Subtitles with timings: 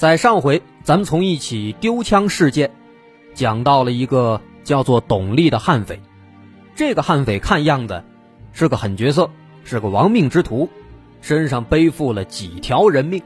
[0.00, 2.70] 在上回，咱们从一起丢枪事件
[3.34, 6.00] 讲到了一个叫做董丽的悍匪。
[6.74, 8.02] 这个悍匪看样子
[8.54, 9.28] 是个狠角色，
[9.62, 10.70] 是个亡命之徒，
[11.20, 13.22] 身上背负了几条人命。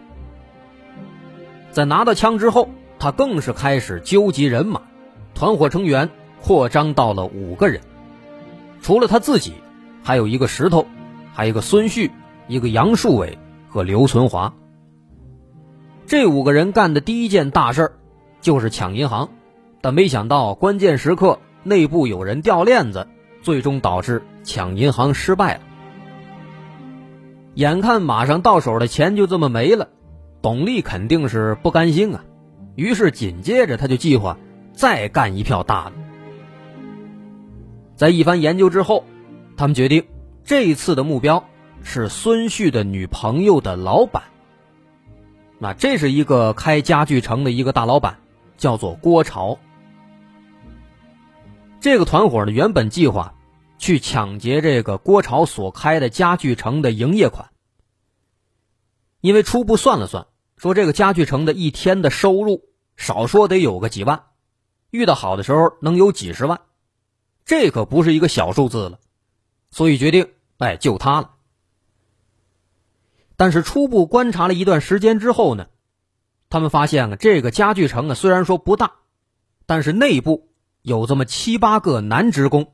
[1.70, 2.68] 在拿到枪之后，
[2.98, 4.82] 他更是开始纠集人马，
[5.32, 6.10] 团伙成员
[6.42, 7.82] 扩张到了五个人。
[8.82, 9.52] 除了他自己，
[10.02, 10.88] 还有一个石头，
[11.34, 12.10] 还有一个孙旭，
[12.48, 14.52] 一个杨树伟和刘存华。
[16.06, 17.92] 这五个人干的第一件大事儿
[18.40, 19.30] 就是抢银行，
[19.80, 23.08] 但没想到关键时刻内部有人掉链子，
[23.40, 25.60] 最终导致抢银行失败了。
[27.54, 29.88] 眼看马上到手的钱就这么没了，
[30.42, 32.24] 董丽肯定是不甘心啊，
[32.74, 34.36] 于是紧接着他就计划
[34.74, 35.92] 再干一票大的。
[37.96, 39.04] 在一番研究之后，
[39.56, 40.04] 他们决定
[40.44, 41.44] 这一次的目标
[41.82, 44.24] 是孙旭的女朋友的老板。
[45.58, 48.18] 那这是一个开家具城的一个大老板，
[48.56, 49.58] 叫做郭朝。
[51.80, 53.34] 这个团伙呢，原本计划
[53.78, 57.50] 去抢劫这个郭朝所开的家具城的营业款，
[59.20, 62.62] 因为初步算了算，说这个家具城的一天的收入
[62.96, 64.24] 少说得有个几万，
[64.90, 66.60] 遇到好的时候能有几十万，
[67.44, 68.98] 这可不是一个小数字了，
[69.70, 71.33] 所以决定哎就他了。
[73.36, 75.66] 但是初步观察了一段时间之后呢，
[76.50, 78.92] 他们发现啊，这个家具城啊虽然说不大，
[79.66, 80.48] 但是内部
[80.82, 82.72] 有这么七八个男职工。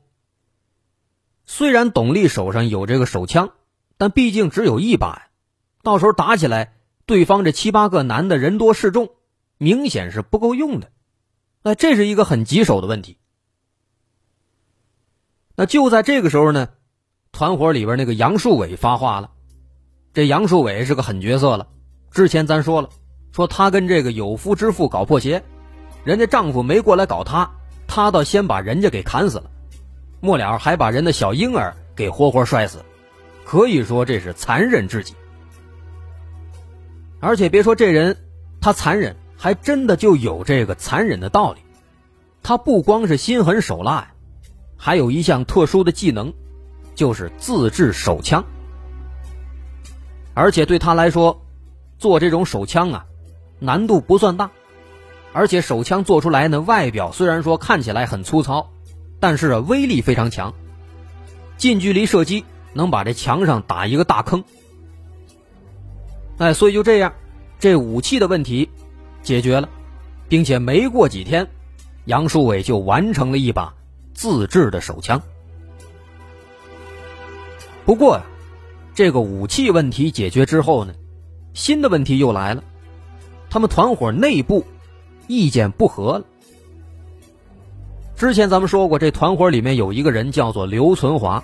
[1.45, 3.51] 虽然董丽手上有这个手枪，
[3.97, 5.27] 但毕竟只有一把呀，
[5.81, 9.09] 到时候打起来，对方这七八个男的人多势众，
[9.57, 10.91] 明显是不够用的。
[11.63, 13.17] 那这是一个很棘手的问题。
[15.55, 16.69] 那就在这个时候呢，
[17.31, 19.31] 团伙里边那个杨树伟发话了。
[20.13, 21.65] 这杨树伟是个狠角色了，
[22.11, 22.89] 之前咱说了，
[23.31, 25.41] 说他跟这个有夫之妇搞破鞋，
[26.03, 27.49] 人家丈夫没过来搞他，
[27.87, 29.49] 他倒先把人家给砍死了，
[30.19, 32.83] 末了还把人的小婴儿给活活摔死，
[33.45, 35.13] 可以说这是残忍至极。
[37.21, 38.17] 而且别说这人，
[38.59, 41.61] 他残忍，还真的就有这个残忍的道理。
[42.43, 44.11] 他不光是心狠手辣呀，
[44.75, 46.33] 还有一项特殊的技能，
[46.95, 48.43] 就是自制手枪。
[50.33, 51.45] 而且对他来说，
[51.97, 53.05] 做这种手枪啊，
[53.59, 54.51] 难度不算大，
[55.33, 58.71] 而且手枪做出来呢，外表虽然说看起来很粗糙，
[59.19, 60.53] 但是，威力非常强。
[61.57, 64.43] 近距离射击能把这墙上打一个大坑。
[66.37, 67.13] 哎，所以就这样，
[67.59, 68.69] 这武器的问题
[69.21, 69.69] 解决了，
[70.29, 71.49] 并且没过几天，
[72.05, 73.75] 杨树伟就完成了一把
[74.13, 75.21] 自制的手枪。
[77.85, 78.23] 不过呀。
[78.93, 80.93] 这个武器问题解决之后呢，
[81.53, 82.63] 新的问题又来了，
[83.49, 84.65] 他们团伙内部
[85.27, 86.25] 意见不合了。
[88.15, 91.43] 之前咱们说过，这团伙里面有一个人叫做刘存华，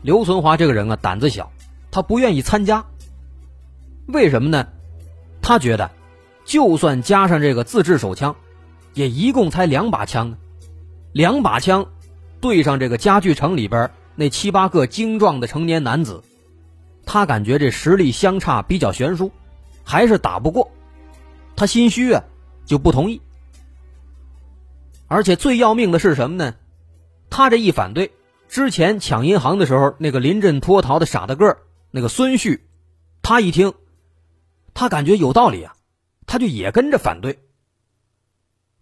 [0.00, 1.52] 刘存华这个人啊胆子小，
[1.90, 2.84] 他不愿意参加。
[4.08, 4.66] 为什么呢？
[5.40, 5.90] 他觉得，
[6.44, 8.34] 就算加上这个自制手枪，
[8.94, 10.36] 也一共才两把枪，
[11.12, 11.86] 两把枪
[12.40, 16.24] 对上这个家具城里边那七八个精壮的成年男子。
[17.12, 19.30] 他感觉这实力相差比较悬殊，
[19.84, 20.72] 还是打不过，
[21.54, 22.24] 他心虚啊，
[22.64, 23.20] 就不同意。
[25.08, 26.54] 而且最要命的是什么呢？
[27.28, 28.12] 他这一反对，
[28.48, 31.58] 之前抢银行的时候，那个临阵脱逃的傻大个
[31.90, 32.66] 那个孙旭，
[33.20, 33.74] 他一听，
[34.72, 35.74] 他感觉有道理啊，
[36.26, 37.40] 他就也跟着反对。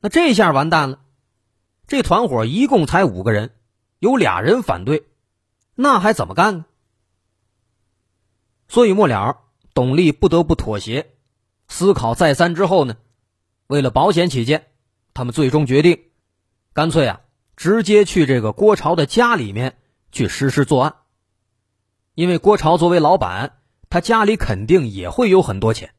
[0.00, 1.00] 那这下完蛋了，
[1.88, 3.50] 这团伙一共才五个人，
[3.98, 5.02] 有俩人反对，
[5.74, 6.66] 那还怎么干呢？
[8.70, 9.40] 所以末了，
[9.74, 11.10] 董丽不得不妥协。
[11.66, 12.96] 思考再三之后呢，
[13.66, 14.68] 为了保险起见，
[15.12, 16.04] 他们最终决定，
[16.72, 17.20] 干脆啊，
[17.56, 19.76] 直接去这个郭朝的家里面
[20.12, 20.94] 去实施作案。
[22.14, 23.58] 因为郭朝作为老板，
[23.88, 25.92] 他家里肯定也会有很多钱。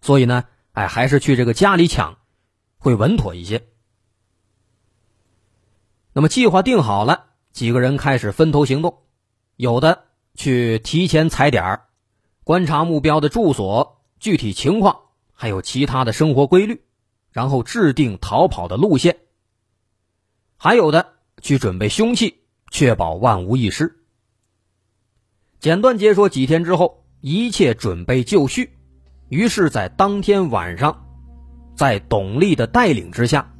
[0.00, 2.18] 所以呢，哎，还是去这个家里抢，
[2.76, 3.68] 会稳妥一些。
[6.12, 9.04] 那么计划定好了，几个人开始分头行动，
[9.54, 10.06] 有的。
[10.34, 11.84] 去提前踩点儿，
[12.44, 15.00] 观察目标的住所、具体情况，
[15.32, 16.82] 还有其他的生活规律，
[17.30, 19.14] 然后制定逃跑的路线；
[20.56, 22.38] 还有的去准备凶器，
[22.70, 23.96] 确保万无一失。
[25.60, 28.76] 简短截说，几天之后，一切准备就绪，
[29.28, 31.06] 于是，在当天晚上，
[31.76, 33.54] 在董丽的带领之下，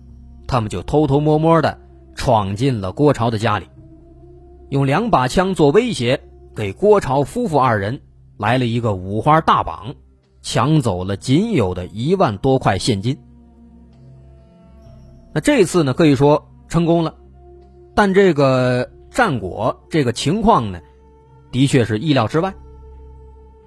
[0.48, 1.80] 他们就偷偷摸摸的
[2.16, 3.68] 闯进了郭朝的家里，
[4.68, 6.20] 用两把枪做威胁，
[6.54, 8.00] 给郭朝夫妇二人
[8.36, 9.94] 来了一个五花大绑，
[10.42, 13.18] 抢走了仅有的一万多块现金。
[15.32, 17.14] 那这次呢，可以说成功了，
[17.94, 20.80] 但这个战果，这个情况呢？
[21.50, 22.54] 的确是意料之外。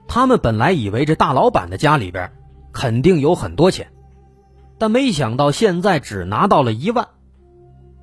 [0.08, 2.32] 他们本来以为这大老板的家里边
[2.72, 3.88] 肯定有很多钱，
[4.78, 7.08] 但没想到现在只拿到了一万，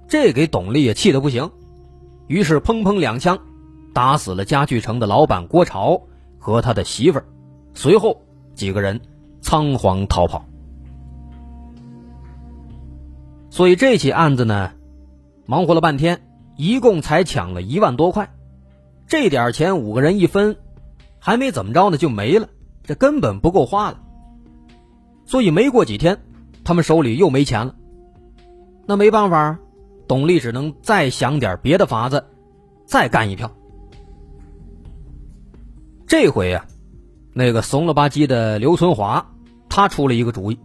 [0.08, 1.50] 这给董丽也气得不行，
[2.26, 3.38] 于是砰砰两枪，
[3.92, 6.02] 打死了家具城的老板郭朝
[6.38, 7.24] 和他的媳妇儿，
[7.74, 8.22] 随后
[8.54, 9.00] 几个人
[9.40, 10.44] 仓皇逃跑。
[13.50, 14.72] 所以这起案子呢，
[15.44, 16.22] 忙活了半天，
[16.56, 18.32] 一共才抢了一万多块。
[19.06, 20.56] 这点钱五个人一分，
[21.18, 22.48] 还没怎么着呢就没了，
[22.82, 24.00] 这根本不够花了。
[25.26, 26.18] 所以没过几天，
[26.64, 27.74] 他们手里又没钱了。
[28.86, 29.58] 那没办法，
[30.08, 32.24] 董丽只能再想点别的法子，
[32.86, 33.50] 再干一票。
[36.12, 36.66] 这回呀，
[37.32, 39.30] 那个怂了吧唧的刘存华，
[39.70, 40.60] 他出了一个主意。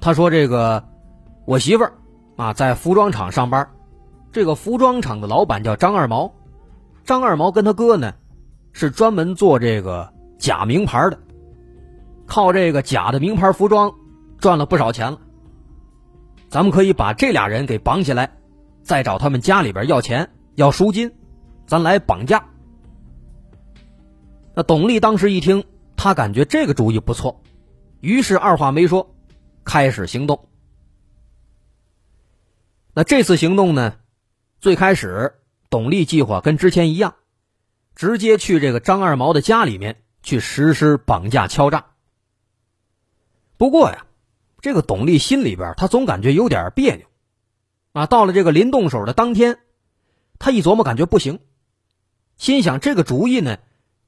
[0.00, 0.84] 他说：“这个
[1.46, 1.94] 我媳妇儿
[2.36, 3.68] 啊，在服装厂上班，
[4.30, 6.32] 这个服装厂的老板叫张二毛。”
[7.04, 8.14] 张二毛跟他哥呢，
[8.72, 11.18] 是专门做这个假名牌的，
[12.24, 13.92] 靠这个假的名牌服装
[14.38, 15.18] 赚了不少钱了。
[16.48, 18.30] 咱们可以把这俩人给绑起来，
[18.84, 21.10] 再找他们家里边要钱要赎金，
[21.66, 22.44] 咱来绑架。
[24.56, 25.62] 那董丽当时一听，
[25.96, 27.42] 他感觉这个主意不错，
[28.00, 29.14] 于是二话没说，
[29.64, 30.48] 开始行动。
[32.94, 33.98] 那这次行动呢，
[34.58, 35.34] 最开始。
[35.68, 37.16] 董丽计划跟之前一样，
[37.96, 41.86] 直接去这个张二毛的家里面去实施绑架敲诈。
[43.58, 44.06] 不过呀，
[44.60, 47.06] 这个董丽心里边他总感觉有点别扭，
[47.92, 49.58] 啊，到了这个临动手的当天，
[50.38, 51.40] 他一琢磨，感觉不行，
[52.38, 53.58] 心想这个主意呢，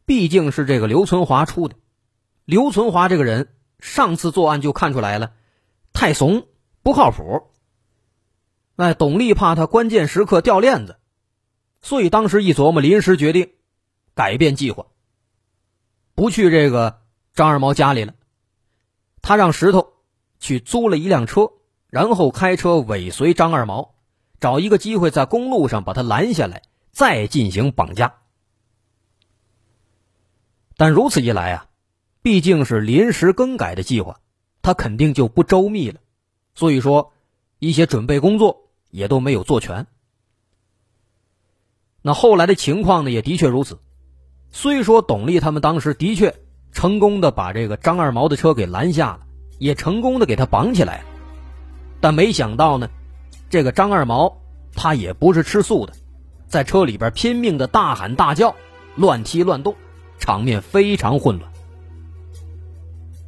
[0.08, 1.76] 毕竟是这个刘存华出的，
[2.46, 5.34] 刘存华这个人上次作案就看出来了，
[5.92, 6.46] 太怂
[6.82, 7.48] 不靠谱。
[8.76, 10.96] 哎，董丽怕他关键时刻掉链子。
[11.82, 13.50] 所以当时一琢磨，临时决定
[14.14, 14.86] 改变计划，
[16.14, 17.02] 不去这个
[17.34, 18.14] 张二毛家里了。
[19.20, 19.92] 他让石头
[20.40, 21.50] 去租了一辆车，
[21.90, 23.94] 然后开车尾随张二毛，
[24.40, 26.62] 找一个机会在公路上把他拦下来，
[26.92, 28.17] 再进行绑架。
[30.78, 31.66] 但如此一来啊，
[32.22, 34.20] 毕竟是临时更改的计划，
[34.62, 35.98] 他肯定就不周密了。
[36.54, 37.12] 所以说，
[37.58, 39.88] 一些准备工作也都没有做全。
[42.00, 43.80] 那后来的情况呢，也的确如此。
[44.52, 46.32] 虽说董丽他们当时的确
[46.70, 49.26] 成功的把这个张二毛的车给拦下了，
[49.58, 51.04] 也成功的给他绑起来了，
[52.00, 52.88] 但没想到呢，
[53.50, 54.40] 这个张二毛
[54.76, 55.92] 他也不是吃素的，
[56.46, 58.54] 在车里边拼命的大喊大叫，
[58.94, 59.74] 乱踢乱动，
[60.18, 61.50] 场面非常混乱。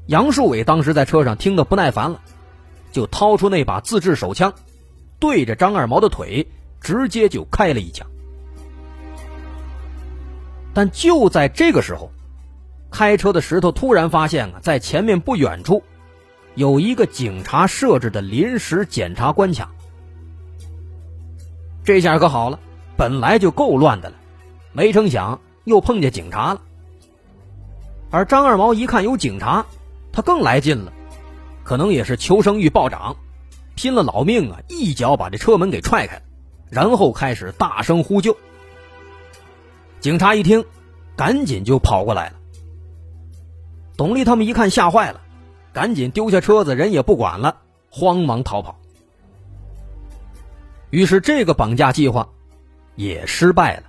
[0.06, 2.20] 杨树伟当时在车上听得不耐烦了，
[2.90, 4.52] 就掏出那把自制手枪，
[5.18, 6.46] 对着张二毛的腿
[6.80, 8.06] 直接就开了一枪。
[10.74, 12.10] 但就在这个时候，
[12.90, 15.82] 开车的石头突然发现啊，在前面不远处，
[16.54, 19.70] 有一个警察设置的临时检查关卡。
[21.84, 22.58] 这下可好了，
[22.96, 24.16] 本来就够乱的了，
[24.72, 26.60] 没成想又碰见警察了。
[28.10, 29.64] 而张二毛一看有警察，
[30.12, 30.92] 他更来劲了，
[31.62, 33.16] 可能也是求生欲暴涨，
[33.76, 36.20] 拼了老命啊，一脚把这车门给踹开，
[36.68, 38.36] 然后开始大声呼救。
[40.00, 40.64] 警察一听，
[41.14, 42.36] 赶紧就跑过来了。
[43.96, 45.20] 董丽他们一看吓坏了，
[45.72, 47.58] 赶紧丢下车子，人也不管了，
[47.90, 48.80] 慌忙逃跑。
[50.88, 52.28] 于是这个绑架计划
[52.96, 53.84] 也失败了。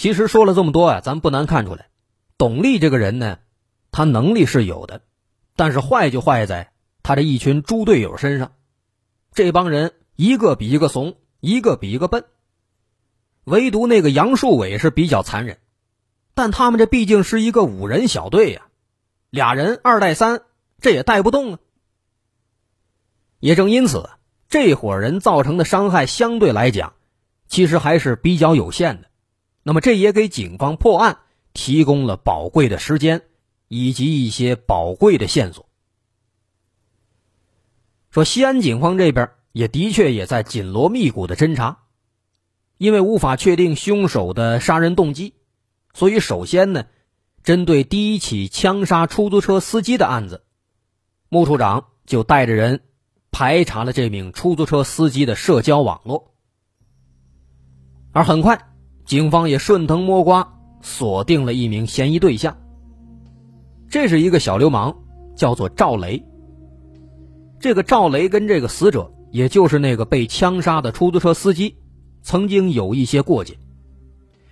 [0.00, 1.90] 其实说了这么多啊，咱不难看出来，
[2.38, 3.38] 董丽这个人呢，
[3.92, 5.02] 他能力是有的，
[5.56, 6.72] 但是坏就坏在。
[7.02, 8.52] 他这一群猪队友身上，
[9.34, 12.24] 这帮人一个比一个怂，一个比一个笨。
[13.44, 15.58] 唯独那个杨树伟是比较残忍，
[16.32, 18.68] 但他们这毕竟是一个五人小队呀，
[19.28, 20.40] 俩人二带三，
[20.80, 21.58] 这也带不动啊。
[23.38, 24.08] 也正因此，
[24.48, 26.94] 这伙人造成的伤害相对来讲，
[27.48, 29.09] 其实还是比较有限的，
[29.62, 31.18] 那么这也给警方破案
[31.52, 33.22] 提供了宝贵的时间
[33.68, 35.66] 以及一些宝贵的线索。
[38.10, 41.82] 说西安警方这边也的确也在紧锣密鼓的侦查，
[42.78, 45.34] 因为无法确定凶手的杀人动机，
[45.92, 46.86] 所以首先呢，
[47.42, 50.44] 针对第一起枪杀出租车司机的案子，
[51.28, 52.80] 穆处长就带着人
[53.30, 56.34] 排查了这名出租车司机的社交网络，
[58.12, 58.69] 而很快，
[59.10, 60.52] 警方也顺藤摸瓜
[60.82, 62.56] 锁定了一名嫌疑对象。
[63.88, 64.94] 这是一个小流氓，
[65.34, 66.24] 叫做赵雷。
[67.58, 71.76] 这个赵雷跟这个死者，也就是那个被枪杀的出租车司机，
[72.22, 73.58] 曾经有一些过节，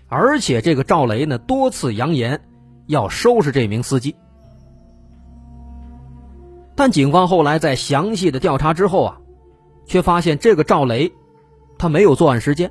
[0.08, 2.40] 而且这个赵雷呢多次扬言
[2.88, 4.16] 要收拾这名司机。
[6.74, 9.20] 但警方后来在详细的调查之后啊，
[9.86, 11.12] 却发现这个赵雷，
[11.78, 12.68] 他没有作案时间。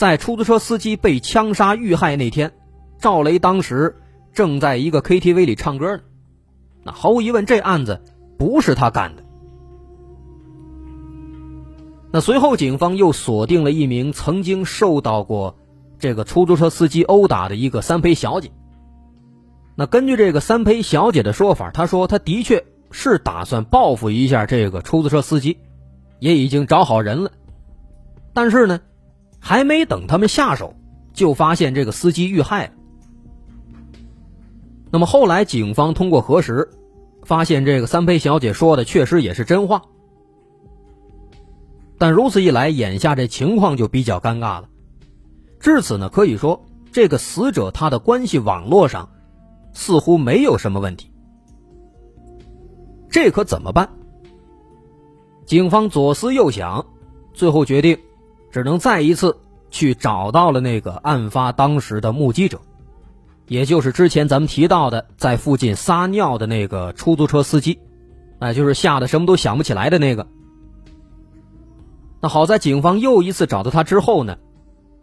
[0.00, 2.52] 在出租车司机被枪杀遇害那天，
[2.98, 3.96] 赵雷当时
[4.32, 6.02] 正在一个 KTV 里唱歌呢。
[6.82, 8.00] 那毫无疑问，这案子。
[8.38, 9.22] 不是他干的。
[12.10, 15.58] 那随后，警方又锁定了一名曾经受到过
[15.98, 18.50] 这个出租车司机殴打的一个三陪小姐。
[19.74, 25.58] 那根据这个三陪小姐的说法，她说她的确是打算报复一下这个出租车司机，
[26.20, 27.32] 也已经找好人了。
[28.32, 28.80] 但是呢，
[29.40, 30.76] 还没等他们下手，
[31.12, 32.72] 就发现这个司机遇害了。
[34.92, 36.70] 那么后来，警方通过核实。
[37.22, 39.82] 发现这个三陪小姐说的确实也是真话，
[41.98, 44.68] 但如此一来，眼下这情况就比较尴尬了。
[45.60, 49.10] 至此呢，可以说这个死者他的关系网络上
[49.74, 51.12] 似乎没有什么问题。
[53.10, 53.88] 这可怎么办？
[55.44, 56.84] 警方左思右想，
[57.34, 57.98] 最后决定，
[58.50, 59.36] 只能再一次
[59.70, 62.60] 去找到了那个案发当时的目击者。
[63.46, 67.80] 也就是之前咱们提到的，在附近撒尿的那个出租车司机，
[68.38, 70.26] 哎，就是吓得什么都想不起来的那个。
[72.20, 74.36] 那好在警方又一次找到他之后呢，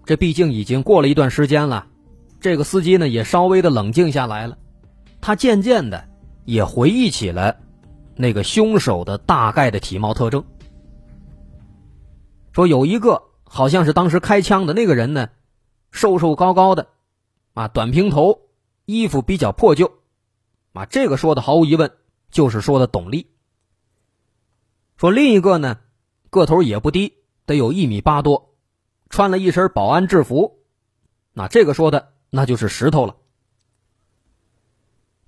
[0.06, 1.88] 这毕竟已经过了一段时间了，
[2.40, 4.58] 这个司机呢也稍微的冷静下来了，
[5.20, 6.06] 他渐渐的
[6.46, 7.58] 也回忆起了
[8.16, 10.42] 那个凶手的大概的体貌特征，
[12.54, 15.30] 说有一个好像是当时开枪的那个人呢，
[15.92, 16.90] 瘦瘦高高的。
[17.54, 18.42] 啊，短平头，
[18.86, 19.92] 衣服比较破旧，
[20.74, 21.92] 啊，这个说的毫无疑问
[22.30, 23.32] 就是说的董丽。
[24.96, 25.80] 说另一个呢，
[26.30, 27.16] 个头也不低，
[27.48, 28.54] 得有一米八多，
[29.10, 30.60] 穿了一身保安制服，
[31.34, 33.16] 那这个说的那就是石头了。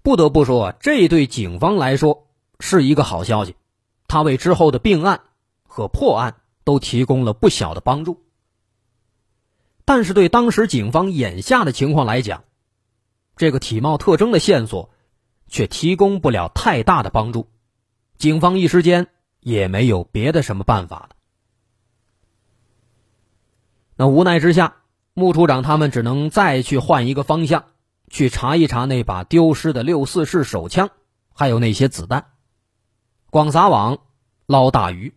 [0.04, 2.28] 不得不说，这对警方来说
[2.60, 3.56] 是一个好消息，
[4.08, 5.22] 他为之后的并案
[5.64, 6.36] 和破案
[6.70, 8.22] 都提供了不小的帮助。
[9.86, 12.44] 但是对当时警方眼下的情况来讲，
[13.36, 14.92] 这个体貌特征的线索
[15.48, 17.48] 却提供不了太大的帮助，
[18.20, 19.08] 警方一时间
[19.40, 21.16] 也没有别的什么办法了。
[23.96, 24.76] 那无奈之下，
[25.16, 27.66] 穆处长他们只能再去换一个方向，
[28.10, 30.92] 去查一查那把丢失的六四式手枪，
[31.34, 32.28] 还有那些子弹，
[33.32, 33.98] 广撒网
[34.46, 35.16] 捞大鱼。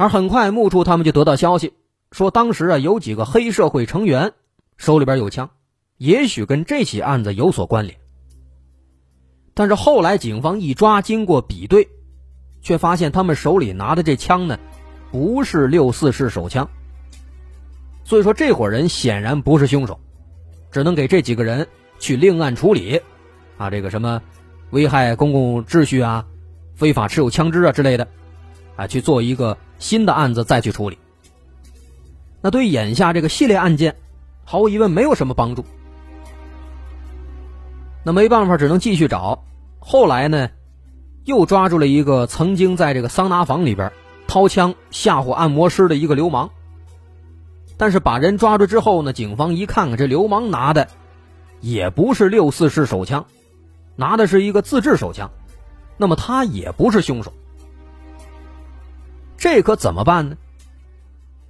[0.00, 1.74] 而很快，穆处他们就得到消息。
[2.10, 4.32] 说当时啊，有几个黑社会成员
[4.78, 5.50] 手里边有枪，
[5.98, 7.98] 也许跟这起案子有所关联。
[9.52, 11.86] 但是后来警方一抓，经过比对，
[12.62, 14.58] 却发现他们手里拿的这枪呢，
[15.12, 16.70] 不是六四式手枪。
[18.02, 20.00] 所以说，这伙人显然不是凶手，
[20.72, 23.02] 只能给这几个人去另案处理，
[23.58, 24.22] 啊，这个什么
[24.70, 26.24] 危害公共秩序啊、
[26.74, 28.08] 非法持有枪支啊之类的，
[28.80, 30.96] 啊，去做一个新的案子再去处理。
[32.40, 33.96] 那对眼下这个系列案件，
[34.44, 35.66] 毫无疑问没有什么帮助。
[38.02, 39.44] 那没办法，只能继续找。
[39.80, 40.48] 后来呢，
[41.24, 43.92] 又抓住了一个曾经在这个桑拿房里边
[44.26, 46.48] 掏枪吓唬按摩师的一个流氓。
[47.76, 50.88] 但是把人抓住之后呢，警方一看看，这流氓拿的
[51.60, 53.26] 也不是六四式手枪，
[53.96, 55.30] 拿的是一个自制手枪，
[55.98, 57.34] 那么他也不是凶手。
[59.40, 60.36] 这可怎么办呢？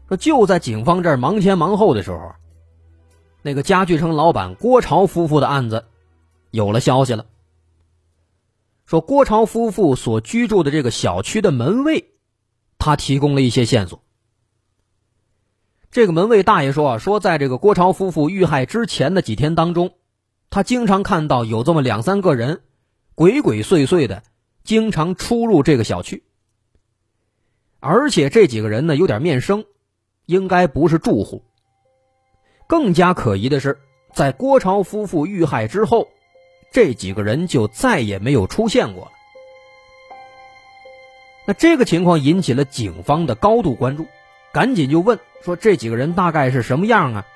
[0.07, 2.33] 说就在警方这儿忙前忙后的时候，
[3.43, 5.87] 那个家具城老板郭朝夫妇的案子
[6.53, 7.27] 有了消息了。
[8.87, 12.13] 说郭朝夫妇所居住的这个小区的门卫，
[12.79, 14.05] 他提供了一些线索。
[15.91, 19.95] 这个门卫大爷说啊，说在这个郭朝夫妇遇害之前的几天当中，
[20.49, 22.63] 他经常看到有这么两三个人
[23.17, 24.23] 鬼鬼祟祟的，
[24.63, 26.23] 经常出入这个小区，
[27.81, 29.65] 而且这几个人呢有点面生。
[30.27, 31.43] 应该不是住户，
[32.69, 33.81] 更加可疑的是，
[34.13, 36.07] 在郭朝夫妇遇害之后，
[36.71, 39.11] 这几个人就再也没有出现过了。
[41.49, 44.07] 那这个情况引起了警方的高度关注，
[44.53, 47.27] 赶紧就问说这几个人大概是什么样啊？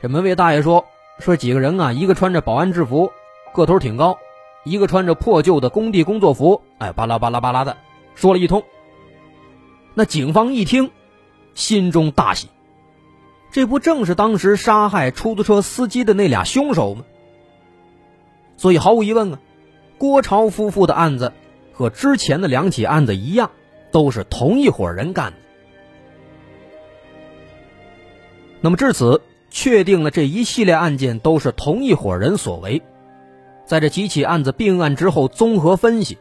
[0.00, 0.86] 这门卫大爷说
[1.18, 3.10] 说几个人啊，一个穿着保安制服，
[3.52, 4.18] 个头挺高；
[4.62, 7.76] 一个穿着破旧的工地工作服，哎，巴拉巴拉巴拉的
[8.14, 8.62] 说了一通。
[9.98, 10.90] 那警方一听，
[11.54, 12.48] 心中大喜。
[13.50, 17.06] 这不正是当时杀害出租车司机的那俩凶手吗？
[18.58, 19.40] 所以毫无疑问啊，
[19.96, 21.32] 郭朝夫妇的案子
[21.72, 23.50] 和之前的两起案子一样，
[23.90, 25.38] 都是同一伙人干的。
[28.60, 32.82] 那么至此，确定了这一系列案件都是同一伙人所为。
[33.64, 36.18] 在这几起案子并案之后，综合分析，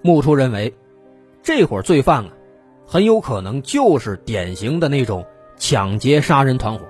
[0.00, 0.74] 木初认为，
[1.42, 2.30] 这伙罪犯啊，
[2.86, 5.26] 很有可能就是典型的那种。
[5.56, 6.84] 抢劫杀人团伙，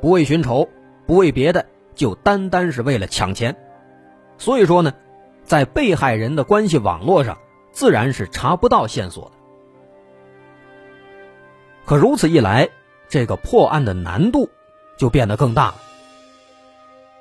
[0.00, 0.68] 不为寻仇，
[1.06, 3.56] 不为别的，就单单是为了抢钱。
[4.38, 4.94] 所以说呢，
[5.42, 7.36] 在被害人的关系网络上，
[7.72, 9.30] 自然是查不到线索的。
[11.84, 12.70] 可如此一来，
[13.08, 14.48] 这个破案的难度
[14.96, 15.74] 就变得更大了。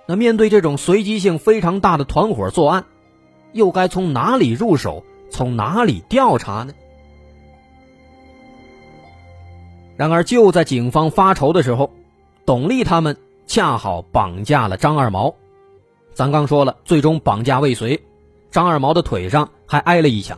[0.06, 2.86] 那面对这种随机性非常大的团伙作案，
[3.54, 6.74] 又该从哪里入手，从哪里调查呢？
[9.96, 11.92] 然而，就在警方发愁的时候，
[12.46, 15.36] 董丽他们恰好绑架了张二毛。
[16.14, 18.04] 咱刚说了，最终绑架未遂，
[18.52, 20.38] 张二毛的腿上还挨了一枪。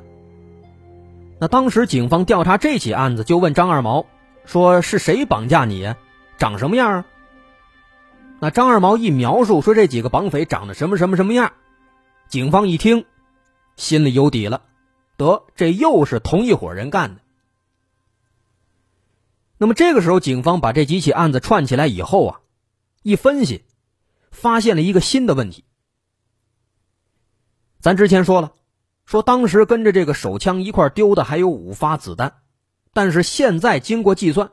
[1.40, 4.06] 那当时警方调查这起案子，就问张二毛
[4.46, 5.98] 说：“是谁绑架你呀？
[6.38, 7.06] 长什么样啊？”
[8.40, 11.53] 那张二毛一描述说这几个绑匪长得什么什么什么样，
[12.27, 13.06] 警方一听，
[13.77, 14.62] 心里有底了，
[15.18, 17.22] 得，这又是同一伙人干的。
[19.57, 22.41] 那么这个时候，警方把这几起案子串起来以后啊，
[23.03, 23.63] 一分析，
[24.29, 25.63] 发现了一个新的问题。
[27.79, 28.53] 咱之前说了，
[29.05, 32.37] 说当时跟着这个手枪一块丢的还有五发子弹，
[32.91, 34.51] 但是现在经过计算，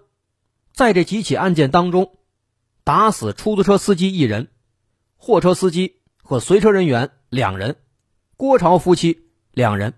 [0.72, 2.18] 在这几起案件当中，
[2.84, 4.50] 打死出租车司机一人，
[5.16, 7.76] 货车司机和随车人员两人，
[8.36, 9.94] 郭朝夫妻两人，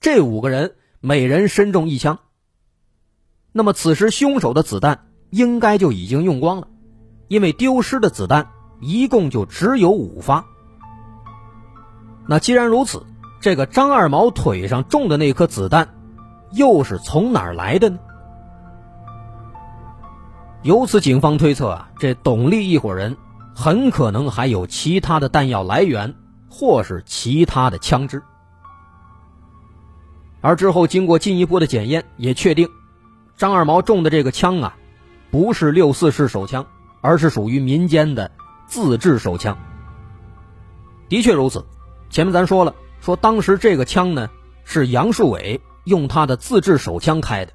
[0.00, 2.20] 这五个人每人身中一枪。
[3.52, 6.68] 那么，此时凶手的子弹应该就已经用光了，
[7.28, 8.48] 因为丢失的子弹
[8.80, 10.44] 一共就只有五发。
[12.28, 13.04] 那既然如此，
[13.40, 15.88] 这个张二毛腿上中的那颗子弹，
[16.52, 17.98] 又是从哪儿来的呢？
[20.62, 23.16] 由此，警方推测啊，这董丽一伙人
[23.54, 26.14] 很可能还有其他的弹药来源，
[26.48, 28.22] 或是其他的枪支。
[30.40, 32.68] 而之后经过进一步的检验，也确定。
[33.40, 34.76] 张二毛中的这个枪啊，
[35.30, 36.66] 不是六四式手枪，
[37.00, 38.30] 而是属于民间的
[38.66, 39.56] 自制手枪。
[41.08, 41.64] 的确如此，
[42.10, 44.28] 前面咱说了，说当时这个枪呢
[44.62, 47.52] 是杨树伟用他的自制手枪开的。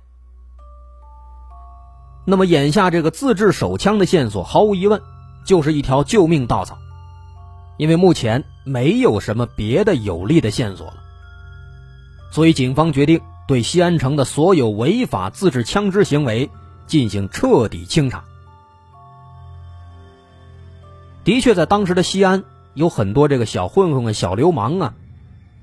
[2.25, 4.99] 那么眼下这个自制手枪的线索，毫无疑问
[5.45, 6.75] 就是一条救命稻草，
[7.77, 10.97] 因为目前没有什么别的有力的线索了，
[12.31, 13.21] 所以警方决定。
[13.47, 16.49] 对西安城的所有违法自制枪支行为
[16.87, 18.23] 进行彻底清查。
[21.23, 24.93] 的确，在当时的西安，有很多这个小混混啊、小流氓啊，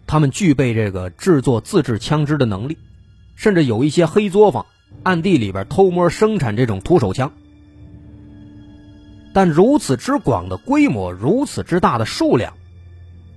[0.06, 2.78] 他们具备这个制作自制枪支的能力，
[3.36, 4.66] 甚至有一些黑作坊
[5.04, 7.32] 暗地里边偷摸生产这种土手枪。
[9.34, 12.54] 但如此之广的规模，如此之大的数量，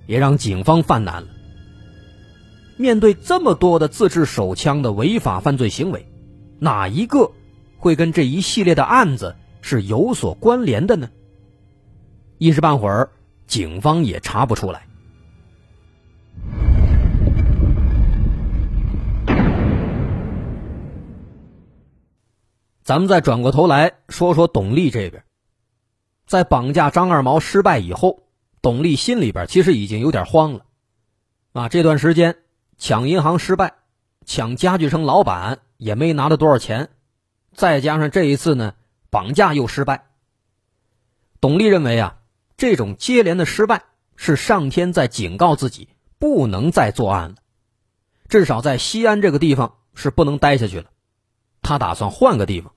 [0.06, 1.28] 也让警方犯难了。
[2.78, 6.06] 面对这么多的自制手枪的违法犯罪行为，
[6.58, 7.32] 哪一个
[7.78, 11.08] 会跟这一系列的案子是有所关联的呢？
[12.36, 13.10] 一时半会儿，
[13.46, 14.86] 警方也查不出来。
[22.82, 25.24] 咱们再转过头来说说董丽这边，
[26.26, 28.20] 在绑架张二毛失败以后，
[28.60, 30.66] 董丽心里边其实已经有点慌了，
[31.52, 32.36] 啊，这段时间。
[32.78, 33.74] 抢银行失败，
[34.24, 36.90] 抢家具城老板也没拿到多少钱，
[37.54, 38.74] 再加上这一次呢，
[39.10, 40.06] 绑架又失败。
[41.40, 42.18] 董丽认为啊，
[42.56, 43.84] 这种接连的失败
[44.14, 47.36] 是上天在警告自己不能再作案了，
[48.28, 50.90] 至少在西安这个地方是不能待下去了。
[51.62, 52.72] 他打算换个地方。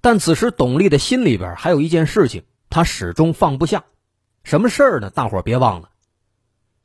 [0.00, 3.84] 但此时董丽的心里边还有一件事情，他始终放不下。
[4.44, 5.10] 什么事儿呢？
[5.10, 5.90] 大伙别忘了，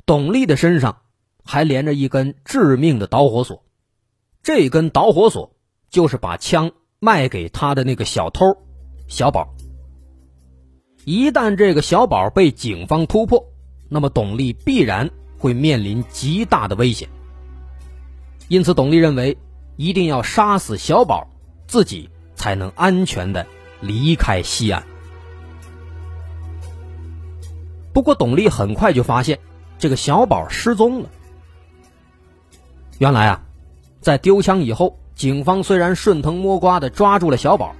[0.07, 1.03] 董丽的身上。
[1.43, 3.63] 还连着一根致命的导火索，
[4.43, 5.55] 这根导火索
[5.89, 8.57] 就是把枪卖给他的那个小偷
[9.07, 9.53] 小宝。
[11.03, 13.47] 一旦这个小宝被警方突破，
[13.89, 17.09] 那么董丽必然会面临极大的危险。
[18.47, 19.37] 因此，董丽认为
[19.77, 21.27] 一定要杀死小宝，
[21.67, 23.47] 自己才能安全的
[23.79, 24.83] 离开西安。
[27.93, 29.39] 不过，董丽很快就发现
[29.79, 31.09] 这个小宝失踪了。
[33.01, 33.41] 原来啊，
[33.99, 37.75] 在丢枪以后，警方虽然顺藤摸瓜的抓住了小宝，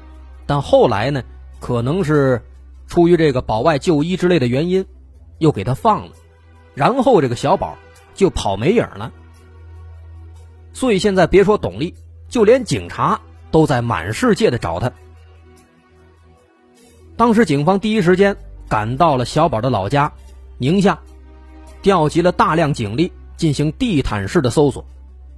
[0.47, 1.21] 但后来呢，
[1.59, 2.41] 可能是
[2.87, 4.83] 出于这个保外就医之类的原因，
[5.37, 6.13] 又给他放了，
[6.73, 7.77] 然后这个小宝
[8.15, 9.13] 就跑没影了。
[10.73, 11.93] 所以现在别说董丽，
[12.27, 14.91] 就连警察都在满世界的找他。
[17.15, 18.35] 当时警方第一时间
[18.67, 20.11] 赶到了小宝的老家
[20.57, 20.99] 宁夏，
[21.83, 24.83] 调集了大量警力进行地毯式的搜索，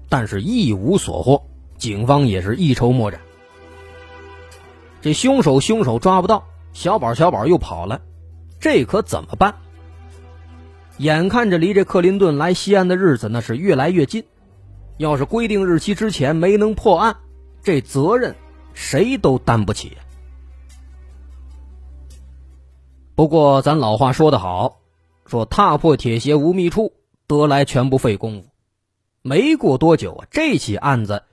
[0.10, 1.44] 但是一无所获，
[1.78, 3.20] 警方也是一筹莫展。
[5.02, 8.02] 这凶手凶手抓不到，小宝小宝又跑了，
[8.60, 9.56] 这可怎么办？
[10.98, 14.24] 眼看着离这克林顿来西安的日子那是越来越近。
[14.98, 17.18] 要是规定日期之前没能破案，
[17.64, 18.36] 这责任
[18.76, 19.98] 谁都担不起。
[23.16, 24.82] 不过咱老话说得好，
[25.26, 26.94] 说踏破铁鞋无觅处，
[27.26, 28.53] 得来全不费工夫。
[29.24, 31.24] 没过多久啊，这起案子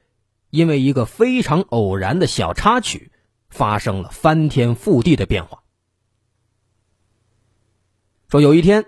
[0.48, 3.10] 因为一个非常偶然的小插曲，
[3.48, 5.64] 发生了翻天覆地的变化。
[8.28, 8.86] 说有一天，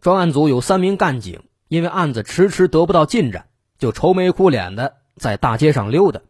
[0.00, 3.48] 专案组有三名干警，因为案子迟迟得不到进展。
[3.76, 6.20] 就愁眉苦脸的在大街上溜达，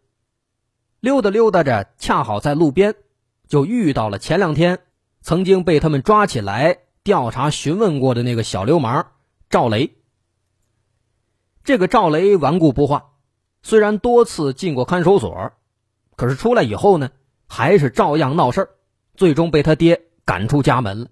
[1.01, 2.95] 溜达溜达着，恰好在路边
[3.47, 4.81] 就遇到了前两天
[5.21, 9.09] 曾经被他们抓起来调查询问过的那个小流氓
[9.51, 9.93] 赵雷。
[11.64, 13.12] 这个赵雷顽固不化，
[13.62, 15.53] 虽然多次进过看守所，
[16.14, 17.11] 可是出来以后呢，
[17.48, 18.68] 还是照样闹事儿
[19.16, 21.09] 最终被他爹赶出家门了。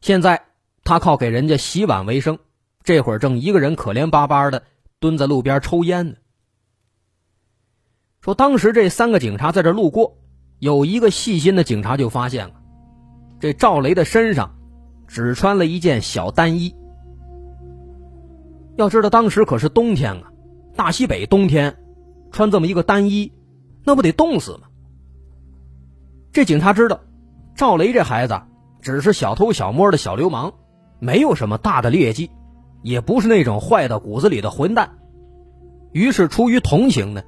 [0.00, 0.44] 现在
[0.84, 2.38] 他靠给人家洗碗为生，
[2.84, 4.62] 这会儿正一个人可怜巴巴的。
[5.00, 6.16] 蹲在路边抽烟呢。
[8.20, 10.18] 说当时这三个警察在这路过，
[10.58, 12.54] 有一个细心的警察就发现了，
[13.38, 14.58] 这赵雷的身上
[15.06, 16.74] 只穿了一件小单衣。
[18.78, 20.30] 要知道当时可是冬天啊，
[20.76, 21.76] 大西北冬天，
[22.30, 23.32] 穿这么一个单衣，
[23.84, 24.68] 那不得冻死吗？
[26.32, 27.00] 这警察知道，
[27.56, 28.40] 赵雷这孩子
[28.80, 30.54] 只是小偷小摸的小流氓，
[31.00, 32.30] 没有什么大的劣迹。
[32.80, 34.98] 也不是那种坏到骨子里的混蛋，
[35.90, 37.22] 于是出于同情呢，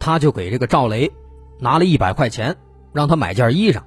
[0.00, 1.12] 他就给这个赵雷
[1.60, 2.56] 拿了一百块钱，
[2.94, 3.82] 让他买件衣裳。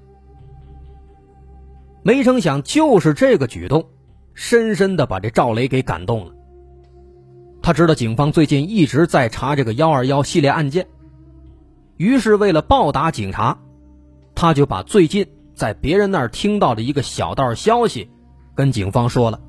[2.03, 3.85] 没成想，就是这个举动，
[4.35, 6.35] 深深的把这赵雷给感动了。
[7.61, 10.87] 他知道警方最近一直在查这个幺二幺系列案件，
[11.97, 13.59] 于是为了报答警察，
[14.33, 18.09] 他就把最近在别人那儿听到的一个小道消息，
[18.55, 19.39] 跟警方说了。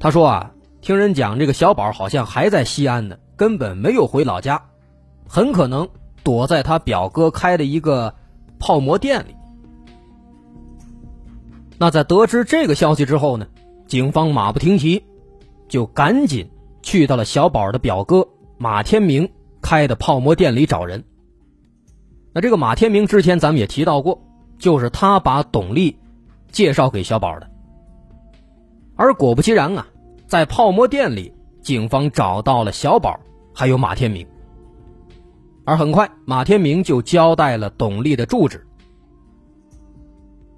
[0.00, 4.62] 他说啊，听人讲，这个小宝好像还在西安呢，根本没有回老家，
[5.28, 5.88] 很可能
[6.22, 8.14] 躲在他表哥开的一个
[8.58, 9.34] 泡馍店里。
[11.76, 13.46] 那在得知这个消息之后呢，
[13.86, 15.04] 警方马不停蹄，
[15.68, 16.48] 就赶紧
[16.84, 21.02] 去到了小宝的表哥马天明开的泡馍店里找人。
[22.32, 24.22] 那这个马天明之前咱们也提到过，
[24.58, 25.98] 就是他把董丽
[26.52, 27.50] 介绍给小宝的。
[28.94, 29.88] 而果不其然啊。
[30.26, 33.20] 在泡馍店里，警方找到了小宝，
[33.54, 34.26] 还有马天明。
[35.64, 38.66] 而很快，马天明就交代了董丽的住址。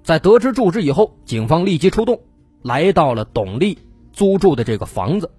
[0.03, 2.19] 在得知住址以后，警方立即出动，
[2.63, 3.77] 来到了董丽
[4.13, 5.29] 租住的这个房子。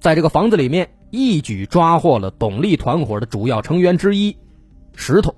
[0.00, 4.36] 在这个房子里面，一举抓获了董丽团伙的主要成员之一
[4.94, 5.34] 石头。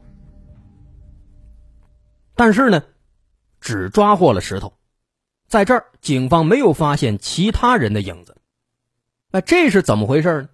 [2.35, 2.85] 但是呢，
[3.61, 4.75] 只抓获了石头。
[5.47, 8.37] 在这儿，警方没有发现其他人的影子。
[9.31, 10.49] 那这是怎么回事呢？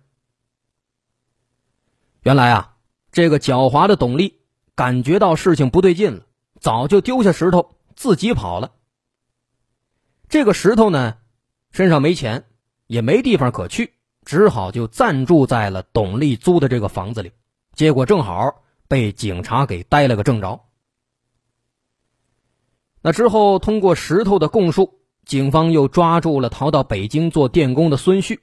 [2.22, 2.76] 原来啊，
[3.10, 4.40] 这个狡猾的董丽
[4.74, 6.26] 感觉到事情不对劲了，
[6.60, 8.72] 早就丢下石头自己跑了。
[10.28, 11.18] 这个石头呢，
[11.70, 12.44] 身上没钱，
[12.86, 13.93] 也没地方可去，
[14.24, 17.32] 只好就暂住在了董丽租的这个房子里。
[17.74, 20.60] 结果正好被警察给逮了个正着。
[23.02, 28.40] 那之后，通过石头的供述，警方又抓住了逃到北京做电工的孙旭，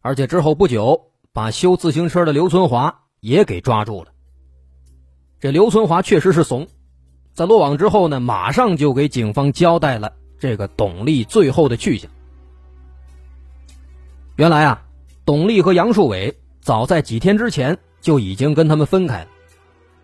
[0.00, 4.12] 而且之后不久，把修自行车的刘存华也给抓住了。
[5.38, 6.66] 这刘存华确实是怂，
[7.32, 12.10] 在落网之后呢，马上就给警方交代了这个董丽最后的去向。
[14.36, 14.82] 原来啊，
[15.26, 19.26] 董丽和杨树伟早在几天之前就已经跟他们分开了，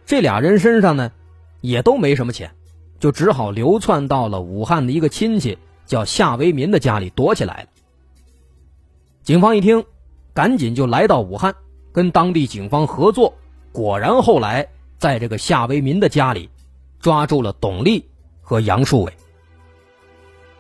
[0.04, 1.12] 这俩人身上呢，
[1.61, 2.50] 也都没什么钱，
[2.98, 7.68] 就只好流窜到了武汉的一个亲戚叫夏维民的家里躲起来了。
[9.22, 9.85] 警方一听，
[10.35, 11.54] 赶紧就来到武汉，
[11.92, 13.35] 跟当地警方合作，
[13.70, 16.50] 果然后来在这个夏维民的家里
[16.98, 18.06] 抓住了董丽
[18.40, 19.12] 和杨树伟，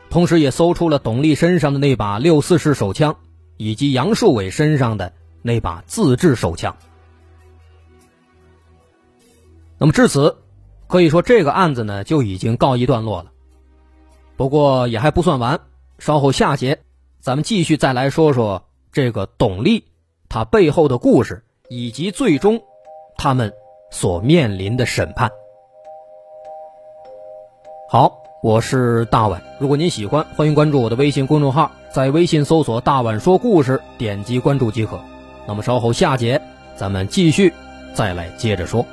[0.08, 3.16] 同时也搜出了董丽身上的那把六四式手枪，
[3.56, 5.12] 以及杨树伟身上的
[5.42, 6.76] 那把自制手枪。
[9.78, 10.36] 那么至此，
[10.86, 13.32] 可以说这个案子呢就已经告一段落了。
[14.36, 15.60] 不过也还不算完，
[15.98, 16.80] 稍后下节
[17.20, 19.84] 咱们继续再来说说这个董丽
[20.28, 22.62] 他背后的故事，以及最终
[23.16, 23.52] 他们
[23.90, 25.30] 所面临的审判。
[27.88, 29.42] 好，我是大碗。
[29.60, 34.98] 如果您喜欢，欢迎关注我的微信公众号，在微信搜索“大碗说故事”，点击关注即可。
[35.46, 36.40] 那么稍后下节
[36.74, 37.52] 咱们继续
[37.92, 38.84] 再来接着说。